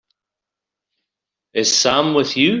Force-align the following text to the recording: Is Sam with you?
Is 1.53 1.75
Sam 1.77 2.13
with 2.15 2.35
you? 2.35 2.49